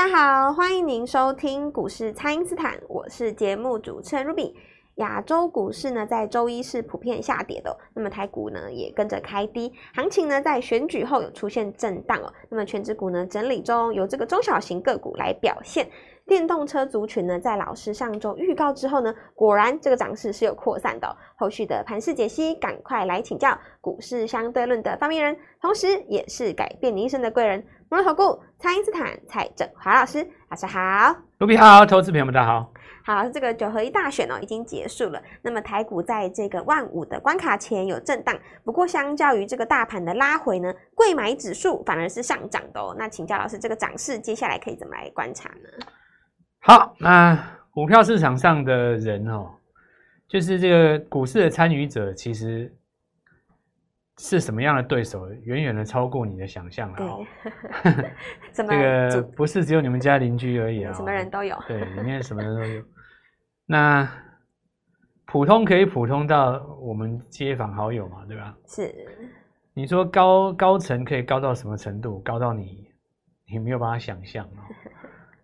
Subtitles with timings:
[0.00, 4.54] 大家好，欢迎您收听股市蔡因斯坦，我是节目主持人 Ruby。
[4.94, 12.32] 亚洲股市呢，在周一是普遍下跌的，那么台股呢也跟着开低，行情呢在选举后有出现震荡哦。
[12.48, 15.86] 那么全指股呢整理中，由这个中小型个股来表现。
[16.30, 21.10] 电动车族群呢，在老师上周预告之后呢，果然这个涨势是有扩散的哦。
[21.36, 31.16] 后续的盘势解析，赶快来请教股市相对论的发明人，同时也是改变你一生的贵人——摩尔投顾蔡因斯坦蔡振华老师，老师好。
[31.38, 32.72] 卢比好，投资朋友们大家好。
[33.04, 35.20] 好，这个九合一大选哦，已经结束了。
[35.42, 42.94] 那么台股在这个万五的关卡前有震荡，不过相较于这个大盘的拉回呢，贵买指数反而是上涨的哦。
[42.96, 45.68] 那请教老师，这个涨势接下来可以怎么来观察呢？
[46.60, 47.34] 好，那
[47.70, 49.50] 股票市场上的人哦，
[50.28, 52.70] 就是这个股市的参与者，其实
[54.18, 57.26] 是什么样的对手，远远的超过你的想象了哦。
[58.52, 61.56] 这个不是只有你们家邻居而已啊，什么人都有。
[61.66, 62.82] 对，里面什么人都有。
[63.64, 64.06] 那
[65.24, 68.54] 普通可以普通到我们街坊好友嘛，对吧？
[68.66, 68.94] 是。
[69.72, 72.18] 你说高高层可以高到什么程度？
[72.20, 72.88] 高到你
[73.50, 74.60] 你没有办法想象哦。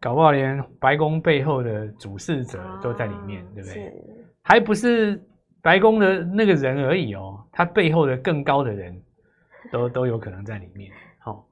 [0.07, 3.93] 搞不好连白宫背后的主事者都在里面，哦、对不对？
[4.41, 5.21] 还不是
[5.61, 9.03] 白宫的那个人而已哦，他背后的更高的人
[9.73, 10.93] 都都有可能在里面。
[11.19, 11.45] 好、哦，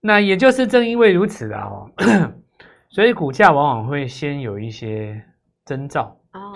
[0.00, 1.92] 那也就是正因为如此啊，哦，
[2.88, 5.22] 所以股价往往会先有一些
[5.66, 6.54] 征兆哦，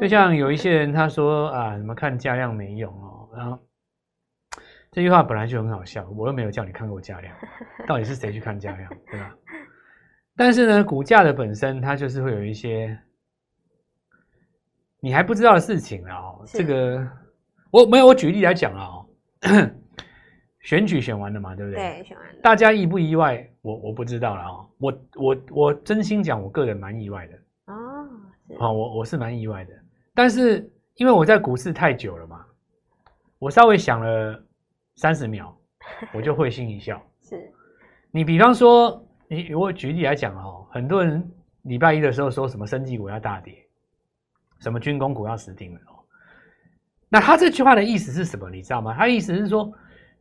[0.00, 3.56] 就像有一些人他说啊，什么看价量没用哦，然后
[4.90, 7.32] 这句话本来就很好笑，我又没有叫你看过价量，
[7.86, 9.32] 到底是谁去看价量，对吧？
[10.36, 12.98] 但是呢，股价的本身它就是会有一些
[15.00, 16.42] 你还不知道的事情啊、哦。
[16.46, 17.06] 这个
[17.70, 19.06] 我没有，我举例来讲啊、哦，
[20.60, 21.80] 选举选完了嘛，对不对？
[21.80, 22.40] 对，选完了。
[22.42, 23.46] 大家意不意外？
[23.60, 24.66] 我我不知道了啊、哦。
[24.78, 27.34] 我我我真心讲，我个人蛮意外的
[27.72, 28.08] 哦。
[28.58, 29.74] 好，我我是蛮意外的。
[30.14, 32.44] 但是因为我在股市太久了嘛，
[33.38, 34.42] 我稍微想了
[34.96, 35.54] 三十秒，
[36.14, 37.00] 我就会心一笑。
[37.22, 37.52] 是
[38.10, 39.06] 你比方说。
[39.30, 41.24] 你我举例来讲哦，很多人
[41.62, 43.54] 礼拜一的时候说什么生技股要大跌，
[44.58, 46.02] 什么军工股要死定了哦。
[47.08, 48.50] 那他这句话的意思是什么？
[48.50, 48.92] 你知道吗？
[48.92, 49.72] 他意思是说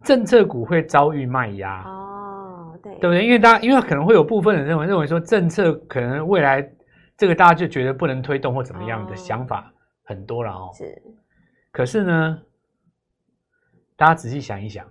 [0.03, 3.25] 政策股会遭遇卖压哦，对，对不对？
[3.25, 6.61] 因为大家因为可能会有部分人认为认为说政策可能未来
[7.17, 10.69] 这个大家就觉得不能推动或怎么样的想法很多了哦。
[10.75, 11.01] 是，
[11.71, 12.39] 可是呢，
[13.95, 14.85] 大家仔细想一想，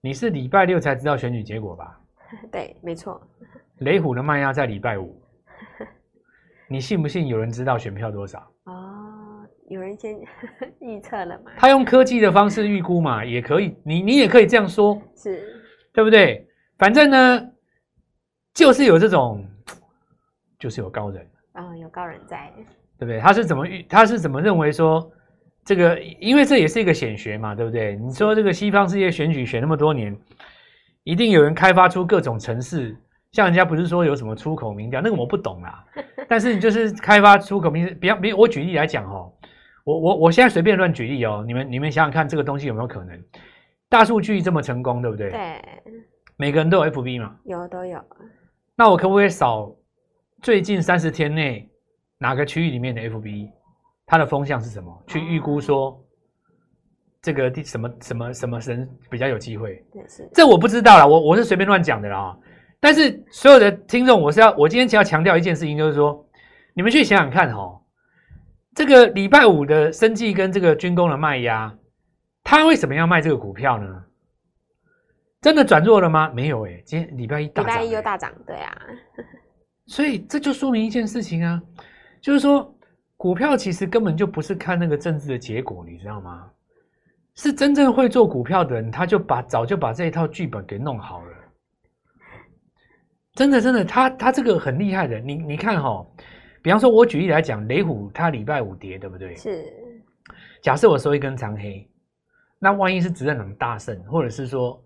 [0.00, 1.98] 你是礼拜六才知道选举结果吧？
[2.50, 3.20] 对，没错。
[3.78, 5.20] 雷虎的卖压在礼拜五，
[6.68, 8.38] 你信不信有人知道选票多少？
[8.64, 10.16] 哦，有人先
[10.80, 11.50] 预测了嘛？
[11.56, 13.76] 他用科技的方式预估嘛，也可以。
[13.84, 16.46] 你你也可以这样说，是，对不对？
[16.78, 17.50] 反正呢，
[18.54, 19.44] 就是有这种，
[20.58, 22.52] 就是有高人啊、哦，有高人在，
[22.98, 23.18] 对不对？
[23.18, 23.82] 他是怎么预？
[23.84, 25.10] 他是怎么认为说
[25.64, 26.00] 这个？
[26.00, 27.96] 因为这也是一个显学嘛，对不对？
[27.96, 30.16] 你说这个西方世界选举选那么多年。
[31.04, 32.96] 一定有人开发出各种城市，
[33.32, 35.84] 像人家不是说有什么出口民调，那个我不懂啦。
[36.28, 39.32] 但是你就是开发出口民调，比方比我举例来讲哦，
[39.84, 43.20] 我我我现在随便乱举例哦，你们你们想想看，这个东西有没有可能？
[43.88, 45.30] 大数据这么成功，对不对？
[45.30, 45.62] 对。
[46.36, 47.36] 每个人都有 FB 嘛？
[47.44, 48.02] 有都有。
[48.74, 49.74] 那我可不可以扫
[50.40, 51.70] 最近三十天内
[52.18, 53.50] 哪个区域里面的 FB，
[54.06, 55.02] 它的风向是什么？
[55.06, 56.01] 去预估说。
[57.22, 59.82] 这个第什么什么什么神比较有机会？
[60.34, 62.36] 这我不知道啦，我我是随便乱讲的啦。
[62.80, 66.26] 但是所有的听众，我是要我今天只要强调一件事情，就是说，
[66.74, 67.80] 你们去想想看哦，
[68.74, 71.72] 这个礼拜五的生计跟这个军工的卖压，
[72.42, 74.04] 他为什么要卖这个股票呢？
[75.40, 76.28] 真的转弱了吗？
[76.34, 78.76] 没有诶，今天礼拜一大涨，礼拜一又大涨，对啊。
[79.86, 81.62] 所以这就说明一件事情啊，
[82.20, 82.76] 就是说
[83.16, 86.50] 股票其实根本就不是看那个政治的结果，你知道吗？
[87.34, 91.32] 是真正会做股票的人，他就把早就把这一套剧本给弄好了。
[93.34, 95.18] 真的，真的，他他这个很厉害的。
[95.20, 96.06] 你你看哈、哦，
[96.62, 99.34] 比方说，我举例来讲，雷虎它礼拜五跌，对不对？
[99.36, 99.64] 是。
[100.60, 101.88] 假设我收一根长黑，
[102.58, 104.80] 那万一是执政党大胜，或者是说，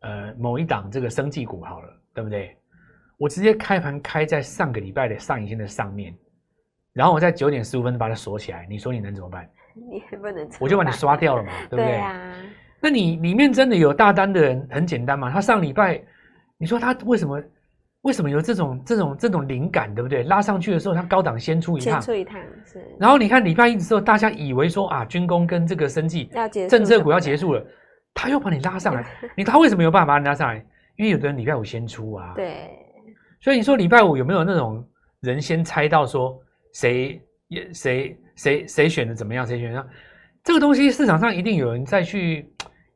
[0.00, 2.56] 呃，某一档这个生技股好了，对不对？
[3.16, 6.14] 我直接开盘开在上个礼拜的上影线的上面，
[6.92, 9.48] 然后我在九点十五分把它锁起来，你说你能怎么办？
[9.90, 11.84] 你不能，我就把你刷掉了嘛， 对不对？
[11.86, 12.32] 对啊。
[12.80, 15.30] 那你里面真的有大单的人，很简单嘛。
[15.30, 16.00] 他上礼拜，
[16.58, 17.42] 你说他为什么
[18.02, 20.22] 为什么有这种这种这种灵感，对不对？
[20.24, 22.84] 拉上去的时候，他高档先出一趟，先出一趟是。
[22.98, 26.30] 然后你看礼拜一的时候，大家以为说啊，军工跟这个生技
[26.68, 27.66] 政策股要结束了，
[28.14, 29.04] 他又把你拉上来。
[29.36, 30.64] 你他为什么有办法把你拉上来？
[30.96, 32.32] 因为有的人礼拜五先出啊。
[32.36, 32.70] 对。
[33.40, 34.86] 所以你说礼拜五有没有那种
[35.20, 36.38] 人先猜到说
[36.72, 39.86] 谁也谁谁谁选的怎么样，谁选的？
[40.44, 42.48] 这个东西市场上一定有人在去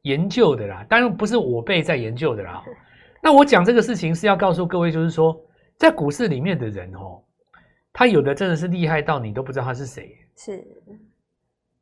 [0.02, 2.62] 研究的啦，当然不是我辈在研究的啦。
[3.20, 5.37] 那我讲这个事情是要告诉各位，就是说
[5.76, 7.20] 在股市里面的人哦，
[7.92, 10.64] 他有的真的是厉害到你都不知道他是谁，是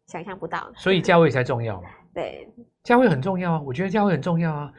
[0.07, 0.73] 想象不到。
[0.75, 1.89] 所以价位才重要嘛。
[2.15, 2.49] 对，
[2.83, 4.73] 价位很重要啊，我觉得价位很重要啊，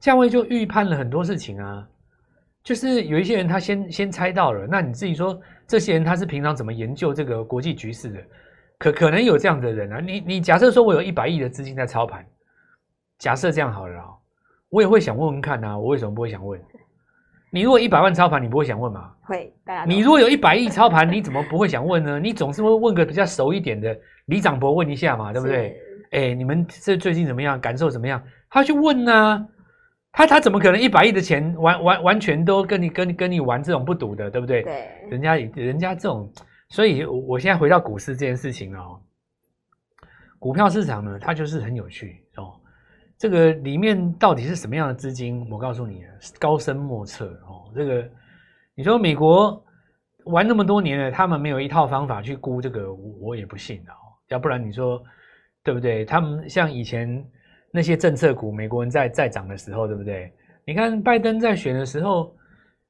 [0.00, 1.88] 价位就预判了很多事情啊。
[2.62, 8.20] 就是有一些人他先先猜到了，那你自己说这些人他是平常怎么研究这个国际局势的？
[8.78, 12.24] 可可能有这样的人啊，你你假设说我有一百亿的资金在操盘，
[13.18, 14.06] 假设这样好了啊。
[14.68, 16.58] 我也会想问问看呐、啊，我为什么不会想问？
[17.50, 19.12] 你如果一百万操盘，你不会想问吗？
[19.20, 19.84] 会，大家。
[19.84, 22.18] 你如果有一百亿操盘，你怎么不会想问呢？
[22.18, 23.94] 你总是会问个比较熟一点的
[24.26, 25.76] 李长伯问一下嘛，对不对？
[26.12, 27.60] 哎、欸，你们这最近怎么样？
[27.60, 28.22] 感受怎么样？
[28.48, 29.46] 他去问呢、啊？
[30.12, 34.62] 他他怎么可能一百亿的钱完完完全都跟你跟你跟你玩这种不赌的，对不对？
[34.62, 35.08] 对。
[35.10, 36.30] 人家人家这种，
[36.68, 39.00] 所以我现在回到股市这件事情哦，
[40.38, 42.60] 股票市场呢，它就是很有趣哦。
[43.16, 45.48] 这个里面到底是什么样的资金？
[45.48, 46.04] 我告诉你，
[46.38, 47.72] 高深莫测哦。
[47.74, 48.06] 这个
[48.74, 49.64] 你说美国
[50.24, 53.94] 玩那么多年了，他们没有一套方法去估这个，我也不信哦。
[54.28, 55.02] 要不然你说
[55.62, 56.04] 对不对？
[56.04, 57.24] 他们像以前
[57.72, 60.32] 那些政策股，美国人在在涨的时候，对不对？
[60.64, 62.32] 你看拜登在选的时候，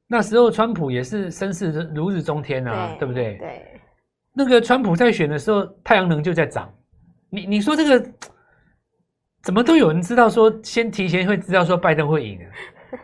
[0.07, 3.39] 那时候川普也是声势如日中天啊，对，对不对？
[3.39, 3.81] 对。
[4.35, 6.71] 那个川普在选的时候，太阳能就在涨。
[7.31, 8.07] 你你说这个？
[9.43, 12.39] 怎么都有人知道说，先提前会知道说拜登会赢，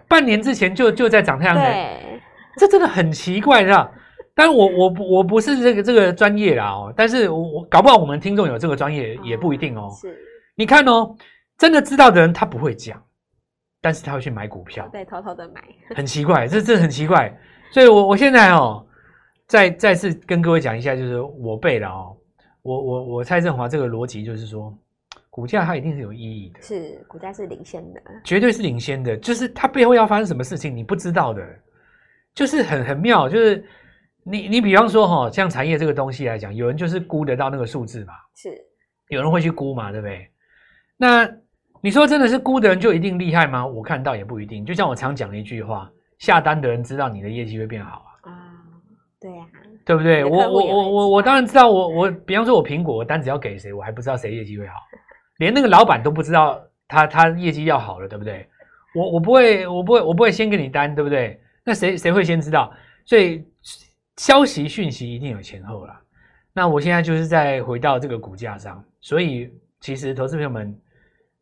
[0.06, 2.20] 半年之前就就在涨太阳能，对，
[2.56, 3.90] 这真的很奇怪，是吧？
[4.36, 9.90] 但我我不我不是这个这个专业啦哦，但是我我搞不好我们听众有这个专业也不一定哦。
[10.00, 10.16] 是，
[10.54, 11.12] 你看哦，
[11.58, 13.02] 真的知道的人他不会讲，
[13.82, 15.62] 但是他会去买股票，对，偷偷的买，
[15.94, 17.30] 很奇怪，这这很奇怪，
[17.72, 18.86] 所以我我现在哦，
[19.46, 22.16] 再再次跟各位讲一下，就是我背了哦，
[22.62, 24.72] 我我我蔡振华这个逻辑就是说。
[25.30, 29.16] 股价它一定是有意义的，是股价是领先的，绝对是领先的。
[29.18, 31.46] 就是它背后要发生什么事情，你不知道的，
[32.34, 33.28] 就是很很妙。
[33.28, 33.64] 就是
[34.24, 38.48] 你你比方说哈，像产业这个东西来讲，有人就是估得到那个数字嘛，是
[39.10, 40.28] 有人会去估嘛，对不对？
[40.96, 41.24] 那
[41.80, 43.66] 你说真的是估的人就一定厉害吗？
[43.66, 44.64] 我看到也不一定。
[44.64, 48.30] 就像我常讲的一句话，下单的人知道你的业绩会变好啊。
[48.30, 48.34] 啊，
[49.20, 49.46] 对呀，
[49.84, 50.24] 对不对？
[50.24, 54.74] 我我我我我当然知道，我我比方说我苹果我单子要给谁，我还不知道谁业绩会好。
[55.38, 58.48] 连那个老板都不知道他他业绩要好了，对不对？
[58.94, 61.40] 我我不会我不会我不会先给你单，对不对？
[61.62, 62.72] 那谁谁会先知道？
[63.04, 63.44] 所以
[64.16, 66.00] 消息讯息一定有前后啦。
[66.52, 69.48] 那我现在就是在回到这个股价上，所以
[69.80, 70.76] 其实投资朋友们，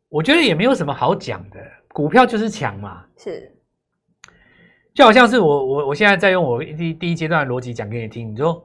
[0.09, 1.59] 我觉得也没有什么好讲的，
[1.89, 3.03] 股票就是强嘛。
[3.17, 3.51] 是，
[4.93, 8.63] 就好像是我我我现在在用我第第一阶段的逻辑讲给你听，你说，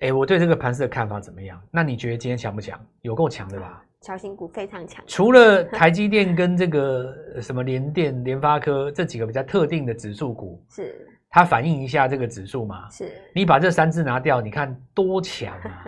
[0.00, 1.60] 哎，我对这个盘势的看法怎么样？
[1.70, 2.78] 那你觉得今天强不强？
[3.02, 3.82] 有够强的吧？
[4.02, 12.88] 小型股非常强，除了台积电跟这个什么联电、联发科这几个比较特定的指数股，是它反映一下这个指数嘛？
[12.88, 15.86] 是你把这三只拿掉，你看多强啊！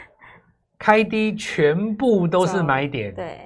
[0.78, 3.38] 开低全部都是买点，对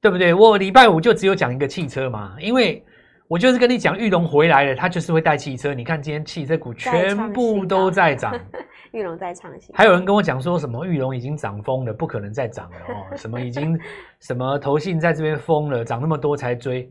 [0.00, 0.32] 对不对？
[0.32, 2.82] 我礼拜五就只有讲一个汽车嘛，因为
[3.28, 5.72] 我就是跟你讲，玉龙回来了，它就是会带汽车。
[5.74, 8.34] 你看今天汽车股全部都在涨。
[8.92, 13.14] 玉龙在创新，还有人跟我讲说什么玉龙已经涨疯了，不可能再涨了哦。
[13.16, 13.78] 什么已经
[14.18, 16.90] 什么投信在这边疯了，涨那么多才追。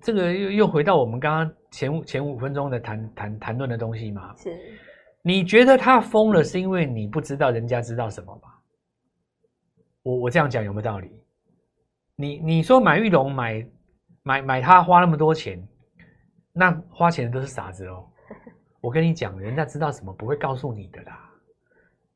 [0.00, 4.32] 这个又又回到我们刚刚前五前五分钟的谈谈谈论的东西嘛？
[4.36, 4.54] 是。
[5.22, 8.42] 你觉得他疯了，是因为你不知道人家知道什么吗？
[10.08, 11.10] 我我这样讲有没有道理？
[12.16, 13.66] 你你说买玉龙买
[14.22, 15.62] 买买它花那么多钱，
[16.50, 18.06] 那花钱的都是傻子哦。
[18.80, 21.30] 我跟你讲，人家知道什么不会告诉你的啦，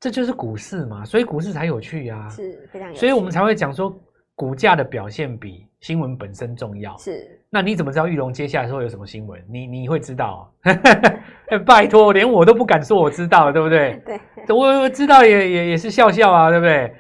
[0.01, 3.95] 这就是股市嘛，所以股市才有趣呀、啊，是非常有趣，所以我们才会讲说
[4.35, 6.97] 股价的表现比新闻本身重要。
[6.97, 9.45] 是，那你怎么知道玉龙接下来会有什么新闻？
[9.47, 11.61] 你你会知道、啊？
[11.67, 14.01] 拜托，连我都不敢说我知道了，对不对？
[14.47, 16.91] 对，我我知道也也也是笑笑啊，对不对？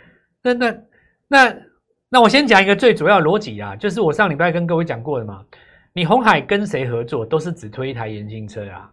[0.42, 0.76] 那那
[1.28, 1.56] 那
[2.08, 5.44] 那我先讲一个最主要逻辑啊，就是我上礼拜跟各位讲过的嘛，
[5.92, 8.90] 你红海跟谁合作，都是只推一台原型车啊。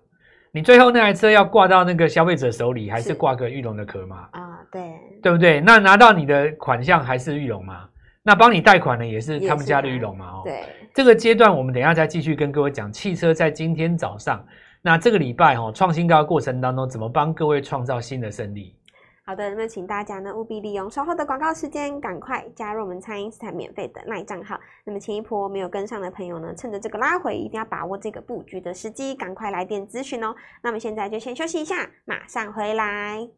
[0.52, 4.28] 你最后那台车要挂到那个消费者手里，还是挂个裕隆的壳嘛？
[4.32, 4.82] 啊，对，
[5.22, 5.62] 对不对？
[5.62, 7.88] 那拿到你的款项还是裕隆嘛？
[8.24, 10.26] 那帮你贷款的也是他们家的裕隆嘛？
[10.32, 10.64] 哦，对，
[10.94, 14.44] 这个阶段我们等一下再继续跟各位讲汽车在今天早上，
[14.82, 18.76] 那这个礼拜哈创新高的过程当中，怎么帮各位创造新的胜利？
[19.30, 24.60] 好的，那么请大家呢务必利用稍后的广告时间，赶快加入我们蔡因斯坦免费的那账号。
[24.84, 30.36] 那么前一波没有跟上的朋友呢，趁着这个拉回，一定要把握这个布局的时机，赶快来电咨询哦。
[30.64, 33.30] 那么现在就先休息一下，马上回来。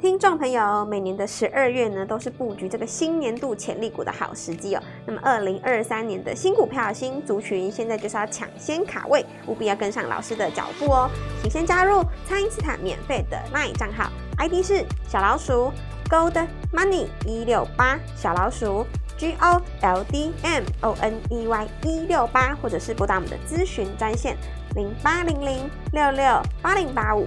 [0.00, 4.82] 听众朋友，每年的十二月呢，都是布局这个新年度潜力股的好时机哦。
[5.04, 11.10] 那么，二零二三年的新股票、新族群，现在就是要抢先卡位，务必要跟上老师的脚步哦。
[11.42, 15.72] 请先加入蔡因斯坦免费的 LINE 账号，ID 是小老鼠
[16.08, 24.36] Gold Money 一六八，小老鼠 G O L D M O N E Y 一六八，或者是拨打我们的咨询专线
[24.76, 27.26] 零八零零六六八零八五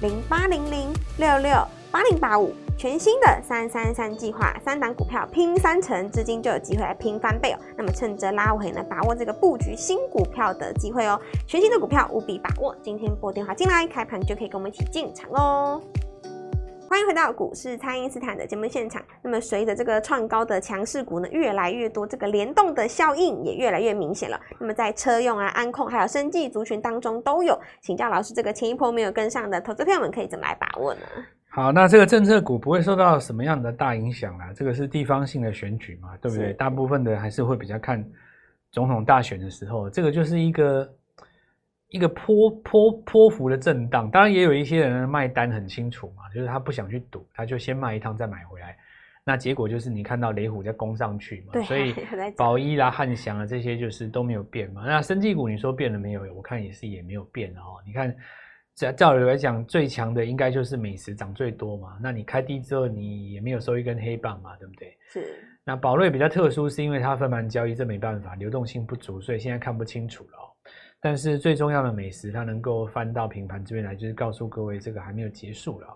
[0.00, 1.64] 零八零零六六。
[1.90, 7.58] 八零八五，全新的三三三计划，三档股票拼三成，资金就有机会来拼翻倍哦。
[7.76, 11.18] 那么趁着拉回呢，把握这个布局新股票的机会哦。
[11.46, 15.80] 全新的股票务必把握，今天拨电话进来，开盘就可以跟我们一起进场喽。
[16.90, 19.02] 欢迎回到股市，蔡因斯坦的节目现场。
[19.20, 24.40] 那么随着这个创高的强势股呢，越来越多，这个联动的效应也越来越明显了。
[24.58, 31.00] 那么在车用啊、安控还有生技族群当中都有，请教老师，这个前一波没有跟上的投资朋友们可以怎么来把握呢？
[31.50, 34.50] 好，那这个政策股不会受到什么样的大影响啦。
[34.56, 36.54] 这个是地方性的选举嘛，对不对？
[36.54, 38.02] 大部分的还是会比较看
[38.70, 40.90] 总统大选的时候，这个就是一个
[41.88, 44.10] 一个波波波幅的震荡。
[44.10, 48.76] 当然也有一些人卖单很清楚嘛，就是他不想去赌，他就先卖一趟再买回来。
[49.24, 51.94] 那结果就是你看到雷虎在攻上去嘛，所以
[52.36, 54.84] 宝一啦、汉翔啊这些就是都没有变嘛。
[54.86, 56.22] 那生技股你说变了没有？
[56.34, 57.82] 我看也是也没有变哦。
[57.86, 58.14] 你看。
[58.96, 61.98] 照理来讲，最强的应该就是美食涨最多嘛。
[62.00, 64.96] 那你开低之后，你也没有收一根黑棒嘛，对不对？
[65.08, 65.34] 是。
[65.64, 70.38] 那宝瑞比较特殊，是因为它分盘交易，这没办法，流动性不足，所以现在看不清楚了。
[71.00, 75.88] 但是最重要的美食，它能够翻到平盘这边来，就是告诉各位，这个还没有结束了。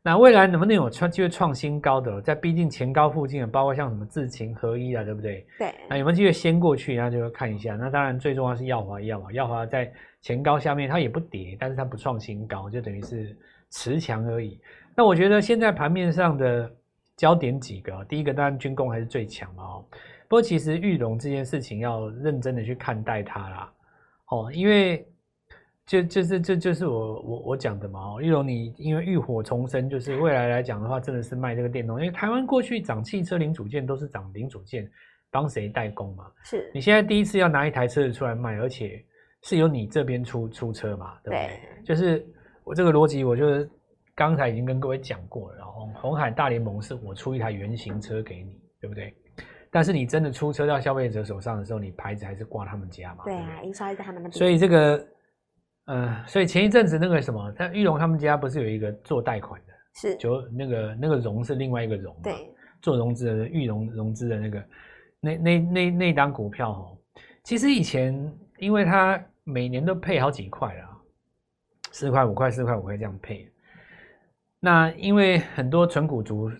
[0.00, 5.46] 那未来能不能有创机会创新高的，在逼近前高附近的，包括像什么智勤合一啊，对不对？
[5.58, 5.74] 对。
[5.88, 6.96] 那有没有机会先过去？
[6.96, 7.74] 那就看一下。
[7.76, 9.92] 那当然最重要是耀华药嘛，耀华在。
[10.20, 13.38] 前高下面它也不跌，但是它不创新高，就等于是
[13.70, 14.60] 持强而已。
[14.96, 16.68] 那我觉得现在盘面上的
[17.16, 19.84] 焦点几个，第一个当然军工还是最强嘛哦。
[20.26, 23.72] 不过其实玉龙这件事情要认真的去看待它啦
[24.30, 25.06] 哦，因为
[25.86, 34.90] 就就是这就是我我我讲的嘛哦，裕隆你因为浴火重生，就是未来来讲的话，真的是卖这个电动，因为台湾过去涨汽车零组件都是涨零组件，
[35.30, 36.30] 帮谁代工嘛？
[36.44, 39.04] 是你现在第一次要拿一台车子出来卖，而且。
[39.44, 41.46] 是由你这边出出车嘛，对不对？
[41.46, 42.26] 对，就是
[42.64, 43.70] 我这个逻辑，我就是
[44.12, 45.58] 刚才已经跟各位讲过了。
[45.58, 49.14] 然后红海大联盟是我出一台原型车给你，对不对？
[49.70, 53.24] 但是你真的出车到消费者手上的时候，你牌子还是挂他们家嘛？
[53.24, 54.32] 对啊，营销在他们那边。
[54.32, 55.06] 所以这个，
[55.86, 64.64] 呃，所以前一阵子那个什么，他玉龙他们家不是有一个做贷款的，是就那个那个融是另外一个融，对，做融资的玉龙融资的那个
[65.20, 66.98] 那那那那档股票哦，
[67.44, 68.32] 其实以前。
[68.58, 70.90] 因为它每年都配好几块啦，
[71.92, 73.48] 四块五块四块五块这样配。
[74.58, 76.50] 那因为很多纯股族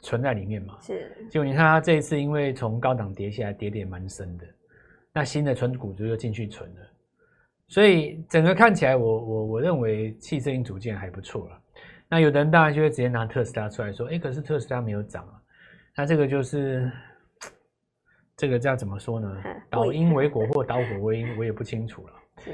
[0.00, 1.10] 存在里面嘛，是。
[1.30, 4.46] 结果你看它这一次因为从高档跌下来，跌跌蛮深的，
[5.12, 6.80] 那新的存股族又进去存了，
[7.68, 11.60] 所以整个看起来我，我我我认为汽车零组件还不错了。
[12.08, 15.42] 那有的人当然就会直接拿特斯拉出来说，哎，可是特斯拉没有涨啊。
[15.96, 16.90] 那这个就是。
[18.40, 19.42] 这个叫怎么说呢？
[19.68, 22.12] 导因为果或导果为因，我也不清楚了。
[22.38, 22.52] 是。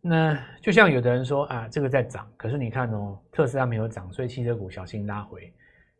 [0.00, 5.54] 那就像有的人说啊，这个在涨，可是你看哦，特斯拉没有涨，所以汽车股小心拉回，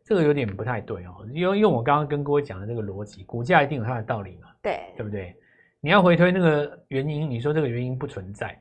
[0.07, 1.27] 这个有点不太对哦。
[1.33, 4.47] 因为用我刚刚跟各位讲的这个逻辑，股价一定有它的道理嘛。
[4.63, 4.79] 对。
[4.95, 5.35] 对不对？
[5.81, 8.57] 你要回推那个原因，你说这个原因不存在，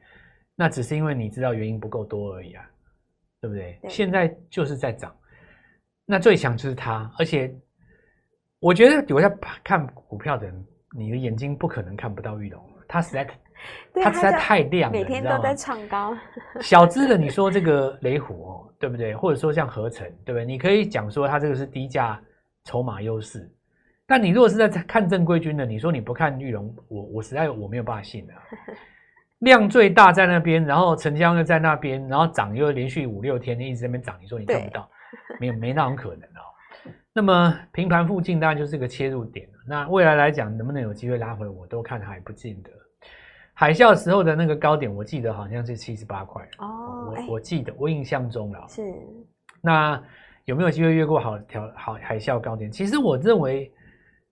[0.57, 2.69] 那只是因为你知道原因不够多而已啊，
[3.41, 3.79] 对不对？
[3.81, 3.89] 对。
[3.89, 5.17] 现在就是在涨，
[6.05, 7.55] 那最强就是它，而且。
[8.59, 9.29] 我觉得我在
[9.63, 13.27] 看股票的人，你的眼睛不可能看不到裕隆，它实在，
[14.03, 16.17] 它实在太亮了，每天都在唱高。
[16.61, 19.15] 小资的，你说这个雷虎哦，对不对？
[19.15, 20.45] 或者说像合成，对不对？
[20.45, 22.21] 你可以讲说它这个是低价
[22.65, 23.51] 筹码优势，
[24.07, 28.35] 但你如果是在看正规军的，你说你不看玉龙，我我实在我没有办法信的。
[29.41, 34.89] 量最大在那边，然后成交又在那边，然后涨又连续五六天一直在那边涨，你说你看不到，
[35.39, 36.93] 没有没那种可能哦。
[37.13, 39.47] 那么平盘附近当然就是个切入点。
[39.69, 42.71] 那未来来讲，能不能有机会拉回，我都看还不见得。
[43.53, 47.11] 海啸时候的那个高点，我记得好像是七十八块哦。
[47.11, 48.65] 我我记得，我印象中了。
[48.69, 48.83] 是。
[49.63, 50.01] 那
[50.45, 52.71] 有没有机会越过好条好海啸高点？
[52.71, 53.73] 其实我认为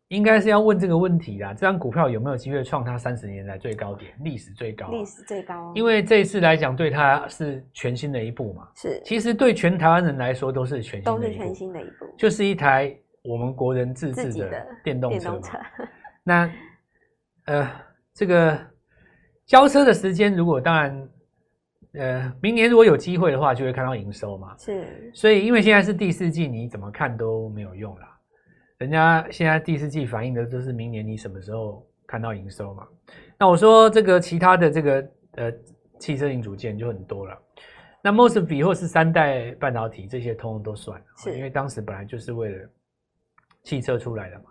[0.09, 1.55] 应该是要问这个问题啦。
[1.55, 4.89] 这张股票有没有机会创它三十年来最高点，历史最高？
[4.91, 5.73] 历史最高。
[5.75, 8.69] 因为这一次来讲，对它是全新的一步嘛。
[8.77, 9.01] 是。
[9.05, 11.23] 其实对全台湾人来说都是全新的一步。
[11.23, 12.15] 都是全新的一步。
[12.19, 12.95] 就是一台
[13.25, 15.41] 我们国人自制的电动车。
[15.41, 15.59] 车
[16.23, 16.51] 那
[17.47, 17.71] 呃，
[18.13, 18.59] 这个
[19.45, 21.09] 交车的时间，如果当然。
[21.97, 24.57] 呃，明年如果有机会的话，就会看到营收嘛。
[24.59, 28.19] 是，所以因为现在是第四季，你怎么看都没有用啦。
[28.79, 32.85] 人家现在第四季反映的就是明年你什么时候看到营收嘛。
[33.39, 35.53] 那我说这个其他的这个呃
[36.01, 37.39] 汽车零组件就很多了。
[38.03, 42.69] 那 mosfet 或是三代半导体这些通通都算，是因为当时本来就是为了
[43.65, 44.45] 汽车出来的嘛。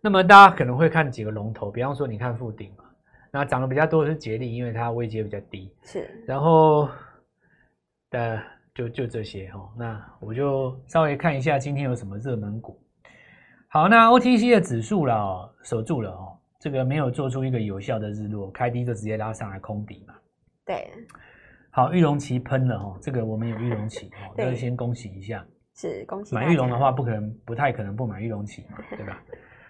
[0.00, 2.84] 那么大家可能会看几个龙头，比方说你看富鼎嘛。
[3.30, 5.70] 那涨得比较多的是捷力，因为它位阶比较低。
[5.82, 6.88] 是，然后
[8.08, 8.42] 的
[8.74, 9.68] 就就这些哦。
[9.76, 12.80] 那我就稍微看一下今天有什么热门股。
[13.68, 20.14] 好，那 OTC 的指数了哦，守住了哦，这个没有做出一个有效的日落，开低就直接拉上来空底嘛。
[20.64, 20.90] 对。
[21.70, 25.44] 好，玉龙旗喷了哦，这个我们有玉龙旗哦，要先恭喜一下。
[25.80, 26.34] 是，恭喜。
[26.34, 29.22] 买玉龙的话，不可能，不太可能不买玉龙旗嘛，对吧？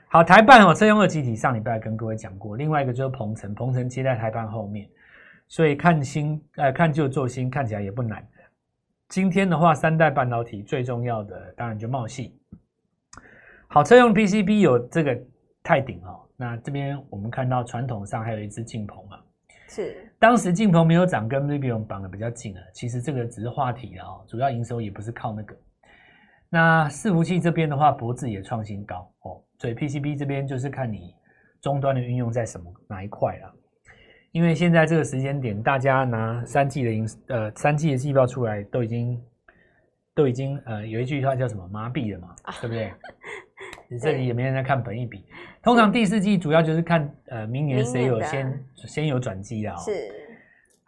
[0.09, 4.89] 好，台半哦，车用二集体上礼拜跟各位讲过，另外一个就是鹏程，鹏程接在台半后面，
[5.49, 8.27] 所以看新呃看旧做新看起来也不难。
[9.11, 12.33] 今天的话，三代半导体最重要的当然就茂矽。
[13.67, 15.15] 好，车用 PCB 有这个
[15.63, 19.21] 泰鼎哦，那这边我们看到传统上还有一支晋鹏啊，
[19.69, 25.55] 是当时晋鹏没有涨，跟 Rivian 绑的比较紧了，其实这个只是话题了哦，主要营收也不是靠那个。
[26.51, 29.43] 那伺服器这边的话，脖子也创新高哦。
[29.59, 31.15] 所以 PCB 这边就是看你
[31.61, 33.53] 终端的运用在什么哪一块了，
[34.33, 39.21] 因为现在这个时间点，大家拿三季的营呃三季的季报出来，都已经
[40.15, 42.93] 都已经呃有一句话叫什么麻痹了嘛，对不对？
[43.91, 45.25] 你这里也没人在看本一笔，
[45.63, 49.77] 通常第四季主要就是看呃明年谁有先先有转机啊。
[49.77, 50.28] 是。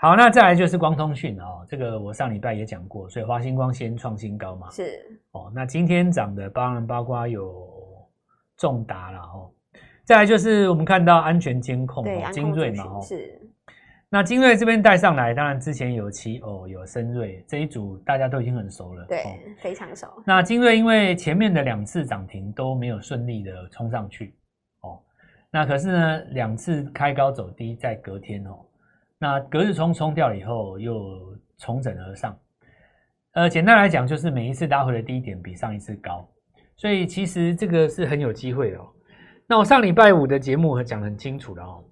[0.00, 4.70] 好，那再来就是光通讯哦，这个我上礼拜也讲过，所以华星光先创新高嘛。
[4.70, 5.00] 是。
[5.32, 7.68] 哦，那今天涨的八然包括有。
[8.60, 9.50] 重达了哦，
[10.04, 13.40] 再来就是我们看到安全监控哦，精锐嘛哦，是。
[14.10, 19.24] 那精锐这边带上来，当然之前有奇偶，有深锐这一组大家都已经很熟了，对，
[19.62, 20.08] 非常熟。
[20.26, 24.36] 那精锐因为前面的两次涨停都没有顺利的冲上去
[24.82, 25.00] 哦，
[25.50, 28.58] 那可是呢两次开高走低，在隔天哦，
[29.22, 32.34] 那隔日冲冲掉了以后又重整而上，
[33.32, 36.26] 呃，简单来讲就是每一次拉回的低点比上一次高。
[36.74, 38.88] 所以其实这个是很有机会的哦。
[39.46, 41.84] 那我上礼拜五的节目讲得很清楚了哦。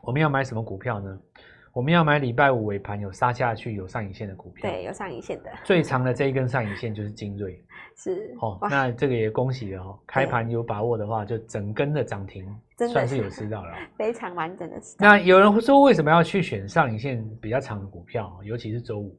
[0.00, 1.18] 我们要买什么股票呢？
[1.72, 4.70] 我们要买礼拜五尾盘有杀下去有上影线的股票。
[4.70, 5.50] 对，有上影线的。
[5.64, 7.62] 最长的这一根上影线就是精锐。
[7.96, 8.34] 是。
[8.40, 9.98] 哦，那这个也恭喜了哦。
[10.06, 12.44] 开盘有把握的话，就整根的涨停，
[12.92, 13.74] 算是有吃到了。
[13.96, 14.80] 非常完整的。
[14.98, 18.38] 那有人会说，为什么要去选上影线比较长的股票？
[18.42, 19.18] 尤其是周五。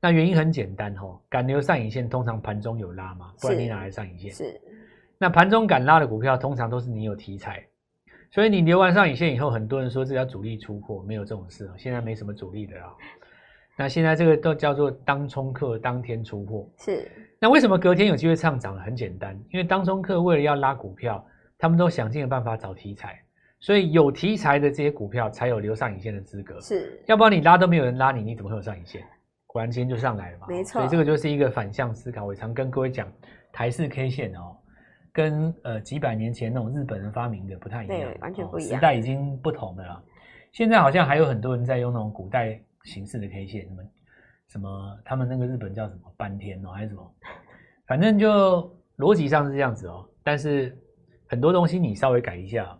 [0.00, 4.32] 那原因很简单哦，敢留上影线，通常盘中有拉嘛，不然你哪来上影线？
[4.32, 4.60] 是。
[5.18, 7.64] 那盘中敢拉的股票，通常都是你有题材，
[8.32, 12.92] 所以你留完上影线以后，很多人说这叫主力出货，没有这种事哦，现在没什么主力的啦。
[13.76, 16.68] 那现在这个都叫做当冲客当天出货。
[16.78, 17.10] 是。
[17.38, 18.74] 那为什么隔天有机会上涨？
[18.78, 21.22] 很简单，因为当冲客为了要拉股票，
[21.58, 23.20] 他们都想尽了办法找题材，
[23.60, 26.58] 所以有题材的这些股票才有留上影线的资格。
[26.60, 27.02] 是。
[27.06, 29.02] 要不然你拉都没有人拉你，你怎么会有上影线？
[29.46, 32.24] 果然今天就上来了嘛，没错，所以这个就是一个反向思考。
[32.24, 33.06] 我常跟各位讲，
[33.52, 34.56] 台式 K 线哦，
[35.12, 40.02] 跟呃几百年前那种日本人发明的不太一样，对，完全不一样，时代已经不同了啦。
[40.52, 43.82] 现在好像还有很多人在用那种古代形式的 K 线，什么
[44.48, 47.14] 什么，他们那个日本叫什么半天哦，还是什么，
[47.86, 50.08] 反正就逻辑上是这样子哦。
[50.22, 50.76] 但是
[51.26, 52.78] 很多东西你稍微改一下，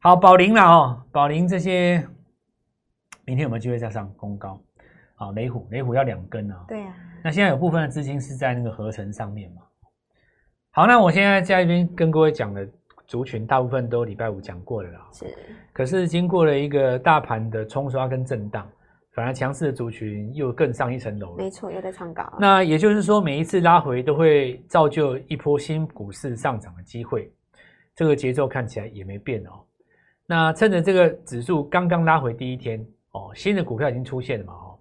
[0.00, 1.98] 好，宝林了哦，宝林这些，
[3.24, 4.60] 明天有没有机会再上攻高？
[5.14, 6.64] 好，雷虎，雷虎要两根啊。
[6.66, 6.94] 对啊。
[7.22, 9.62] 那现在有部分的资金是在那个合成上面嘛。
[10.72, 12.66] 好，那我现在在这边跟各位讲的
[13.04, 15.08] 族群，大部分都礼拜五讲过了啦。
[15.12, 15.26] 是。
[15.72, 18.70] 可是经过了一个大盘的冲刷跟震荡，
[19.12, 21.38] 反而强势的族群又更上一层楼了。
[21.38, 22.32] 没错，又在创高。
[22.38, 27.32] 那也就是说，每一次拉回都会造就一波新股市上涨的机会。
[27.96, 29.50] 这个节奏看起来也没变哦。
[30.24, 32.80] 那趁着这个指数刚刚拉回第一天
[33.10, 34.78] 哦，新的股票已经出现了嘛哦。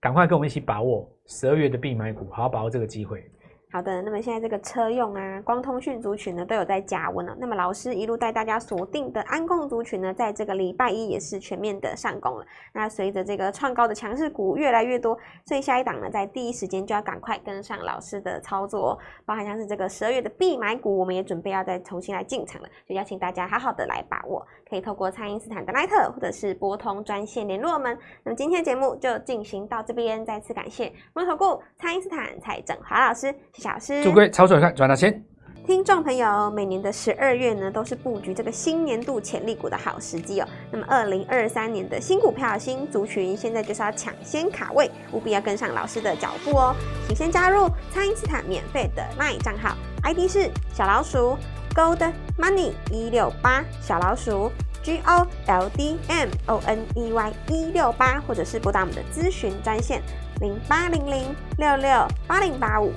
[0.00, 3.24] 赶快跟我们一起把握十二月的必买股，好好把握这个机会。
[3.70, 7.36] 好的，那么现在这个车用啊、光通讯族群呢都有在加温了。
[7.38, 12.46] 那么老师一路带大家锁定的安控族群呢，在这个礼拜一也是全面的上攻了。
[12.72, 18.98] 那随着这个创高的强势股越来越多，所以下一档呢，在第一时间就要赶快跟上老师的操作哦。
[19.26, 27.98] 包含像是这个十二月的必买股，我们也准备要再重新来进场了，就邀请大家好好的来把握，可以透过蔡因斯坦的 LINE 或者是拨通专线联络我们。
[28.24, 33.34] 那么今天节目就进行到这边，再次感谢摩投顾蔡因斯坦蔡正华老师。
[33.58, 35.20] 小师，祝各位操作愉快，赚大钱！
[35.66, 40.46] 听众朋友，每年的十二月呢，都是布局这个新年度潜力股的好时机哦。
[40.70, 46.72] 那么，二零二三年的新股票、新族群，现在就是要抢先卡位，务必要跟上老师的脚步哦。
[47.08, 51.36] 请先加入蔡因斯坦免费的 LINE 账号，ID 是小老鼠
[51.74, 54.52] Gold Money 一六八，小老鼠
[54.84, 60.00] G O L D M O N E Y 一六八，或者是拨打我们的咨询专线
[60.40, 62.92] 零八零零六六八零八五。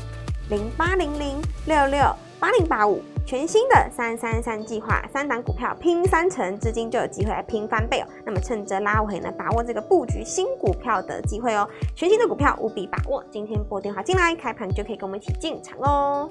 [0.50, 8.08] 零八零零六六八零八五，全新的三三三计划，三档股票拼三成，资金就有机会来拼翻倍哦。
[8.26, 11.68] 那么趁着拉尾呢，把握这个布局新股票的机会哦。
[11.96, 16.30] 全新的股票务必把握，今天拨电话进来，开盘就可以跟我们一起进场哦。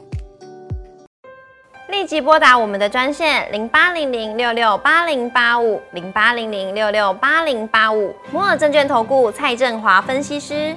[1.89, 10.77] 立即拨打我们的专线零八零零六六八零八五零八零零六六八零八五，摩尔证券投顾蔡振华分析师。